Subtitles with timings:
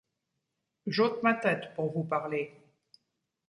[0.87, 2.59] J’ôte ma tête pour vous parler.